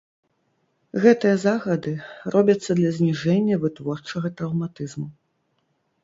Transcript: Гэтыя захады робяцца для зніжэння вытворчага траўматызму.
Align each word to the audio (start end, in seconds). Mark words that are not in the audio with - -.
Гэтыя 1.01 1.33
захады 1.41 1.91
робяцца 2.35 2.75
для 2.79 2.93
зніжэння 2.95 3.59
вытворчага 3.65 4.31
траўматызму. 4.41 5.07